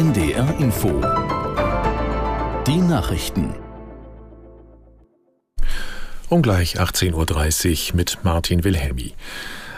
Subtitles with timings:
[0.00, 0.88] NDR Info.
[2.66, 3.52] Die Nachrichten.
[6.30, 9.12] Ungleich 18.30 Uhr mit Martin Wilhelmi.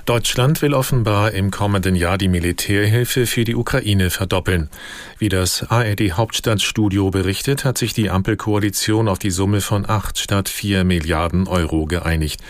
[0.07, 4.71] Deutschland will offenbar im kommenden Jahr die Militärhilfe für die Ukraine verdoppeln.
[5.19, 10.49] Wie das ARD Hauptstadtstudio berichtet, hat sich die Ampelkoalition auf die Summe von acht statt
[10.49, 12.41] vier Milliarden Euro geeinigt.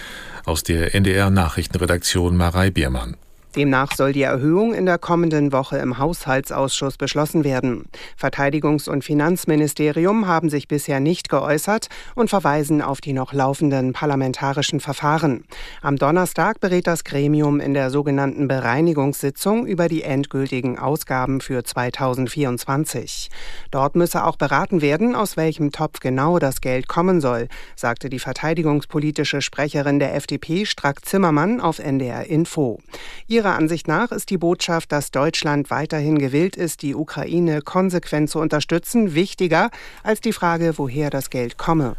[0.45, 3.17] Aus der NDR Nachrichtenredaktion Marei Biermann.
[3.57, 7.85] Demnach soll die Erhöhung in der kommenden Woche im Haushaltsausschuss beschlossen werden.
[8.19, 14.81] Verteidigungs- und Finanzministerium haben sich bisher nicht geäußert und verweisen auf die noch laufenden parlamentarischen
[14.81, 15.45] Verfahren.
[15.83, 23.29] Am Donnerstag berät das Gremium in der sogenannten Bereinigungssitzung über die endgültigen Ausgaben für 2024.
[23.71, 28.19] Dort müsse auch beraten werden, aus welchem Topf genau das Geld kommen soll, sagte die
[28.19, 32.79] verteidigungspolitische Sprecherin der FDP Strack Zimmermann auf NDR Info.
[33.27, 38.31] Ihre Ihrer Ansicht nach ist die Botschaft, dass Deutschland weiterhin gewillt ist, die Ukraine konsequent
[38.31, 39.71] zu unterstützen, wichtiger
[40.05, 41.97] als die Frage, woher das Geld komme.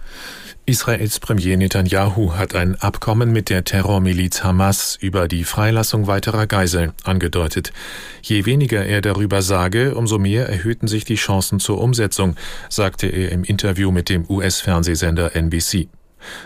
[0.66, 6.94] Israels Premier Netanyahu hat ein Abkommen mit der Terrormiliz Hamas über die Freilassung weiterer Geiseln
[7.04, 7.74] angedeutet.
[8.22, 12.38] Je weniger er darüber sage, umso mehr erhöhten sich die Chancen zur Umsetzung,
[12.70, 15.90] sagte er im Interview mit dem US-Fernsehsender NBC.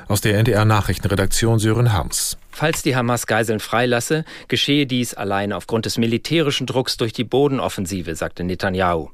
[0.08, 2.38] Aus der NDR Nachrichtenredaktion Sören Harms.
[2.52, 8.16] Falls die Hamas Geiseln freilasse, geschehe dies allein aufgrund des militärischen Drucks durch die Bodenoffensive,
[8.16, 9.10] sagte Netanyahu.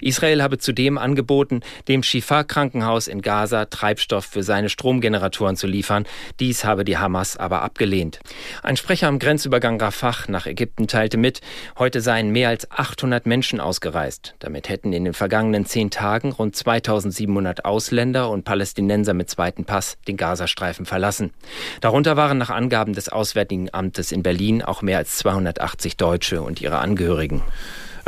[0.00, 6.06] Israel habe zudem angeboten, dem Shifa-Krankenhaus in Gaza Treibstoff für seine Stromgeneratoren zu liefern.
[6.40, 8.20] Dies habe die Hamas aber abgelehnt.
[8.62, 11.40] Ein Sprecher am Grenzübergang Rafah nach Ägypten teilte mit,
[11.78, 14.34] heute seien mehr als 800 Menschen ausgereist.
[14.38, 19.98] Damit hätten in den vergangenen zehn Tagen rund 2700 Ausländer und Palästinenser mit zweiten Pass
[20.06, 21.32] den Gazastreifen verlassen.
[21.80, 26.60] Darunter waren nach Angaben des Auswärtigen Amtes in Berlin auch mehr als 280 Deutsche und
[26.60, 27.42] ihre Angehörigen.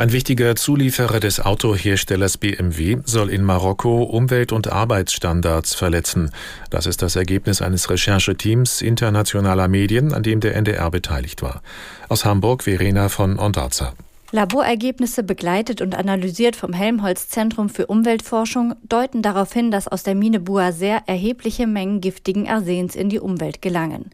[0.01, 6.31] Ein wichtiger Zulieferer des Autoherstellers BMW soll in Marokko Umwelt- und Arbeitsstandards verletzen.
[6.71, 11.61] Das ist das Ergebnis eines Rechercheteams internationaler Medien, an dem der NDR beteiligt war.
[12.09, 13.93] Aus Hamburg Verena von Ondarza.
[14.31, 20.15] Laborergebnisse begleitet und analysiert vom Helmholtz Zentrum für Umweltforschung deuten darauf hin, dass aus der
[20.15, 24.09] Mine Boazer erhebliche Mengen giftigen Arsens in die Umwelt gelangen.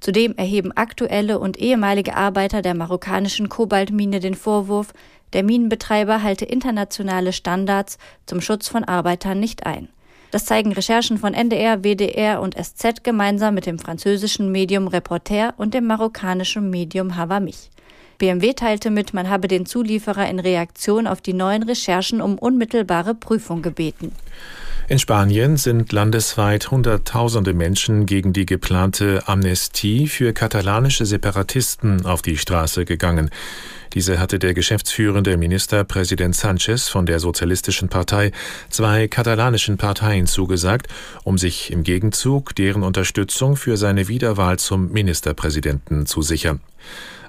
[0.00, 4.92] Zudem erheben aktuelle und ehemalige Arbeiter der marokkanischen Kobaltmine den Vorwurf,
[5.32, 9.88] der Minenbetreiber halte internationale Standards zum Schutz von Arbeitern nicht ein.
[10.30, 15.74] Das zeigen Recherchen von NDR, WDR und SZ gemeinsam mit dem französischen Medium Reporter und
[15.74, 17.70] dem marokkanischen Medium Havamich.
[18.18, 23.14] BMW teilte mit, man habe den Zulieferer in Reaktion auf die neuen Recherchen um unmittelbare
[23.14, 24.12] Prüfung gebeten.
[24.90, 32.38] In Spanien sind landesweit Hunderttausende Menschen gegen die geplante Amnestie für katalanische Separatisten auf die
[32.38, 33.28] Straße gegangen.
[33.94, 38.32] Diese hatte der geschäftsführende Ministerpräsident Sanchez von der Sozialistischen Partei
[38.70, 40.88] zwei katalanischen Parteien zugesagt,
[41.24, 46.60] um sich im Gegenzug deren Unterstützung für seine Wiederwahl zum Ministerpräsidenten zu sichern.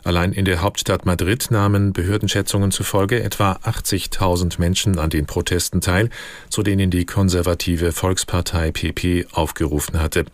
[0.03, 6.09] Allein in der Hauptstadt Madrid nahmen Behördenschätzungen zufolge etwa 80.000 Menschen an den Protesten teil,
[6.49, 10.25] zu denen die konservative Volkspartei PP aufgerufen hatte.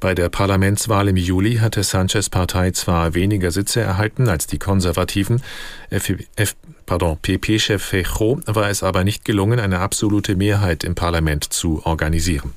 [0.00, 5.42] Bei der Parlamentswahl im Juli hatte Sanchez Partei zwar weniger Sitze erhalten als die Konservativen,
[5.90, 12.52] PP-Chef Fejo war es aber nicht gelungen, eine absolute Mehrheit im Parlament zu organisieren.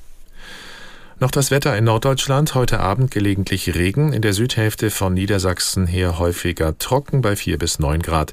[1.22, 2.56] Noch das Wetter in Norddeutschland.
[2.56, 4.12] Heute Abend gelegentlich Regen.
[4.12, 8.32] In der Südhälfte von Niedersachsen her häufiger trocken bei 4 bis 9 Grad.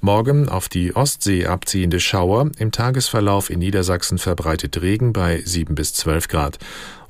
[0.00, 2.50] Morgen auf die Ostsee abziehende Schauer.
[2.56, 6.58] Im Tagesverlauf in Niedersachsen verbreitet Regen bei 7 bis 12 Grad.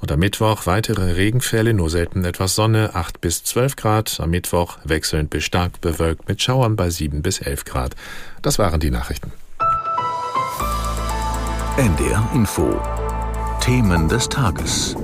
[0.01, 4.19] Und am Mittwoch weitere Regenfälle, nur selten etwas Sonne, 8 bis 12 Grad.
[4.19, 7.95] Am Mittwoch wechselnd bis stark bewölkt mit Schauern bei 7 bis 11 Grad.
[8.43, 9.31] Das waren die Nachrichten.
[11.77, 12.81] NDR Info.
[13.61, 14.97] Themen des Tages.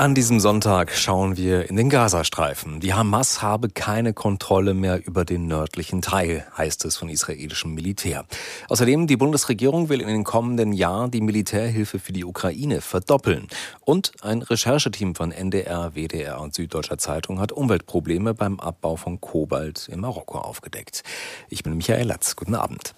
[0.00, 2.80] An diesem Sonntag schauen wir in den Gazastreifen.
[2.80, 8.24] Die Hamas habe keine Kontrolle mehr über den nördlichen Teil, heißt es von israelischem Militär.
[8.70, 13.46] Außerdem, die Bundesregierung will in den kommenden Jahren die Militärhilfe für die Ukraine verdoppeln.
[13.82, 19.86] Und ein Rechercheteam von NDR, WDR und Süddeutscher Zeitung hat Umweltprobleme beim Abbau von Kobalt
[19.92, 21.02] in Marokko aufgedeckt.
[21.50, 22.36] Ich bin Michael Latz.
[22.36, 22.94] Guten Abend.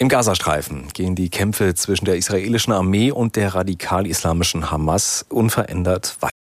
[0.00, 6.39] Im Gazastreifen gehen die Kämpfe zwischen der israelischen Armee und der radikal-islamischen Hamas unverändert weiter.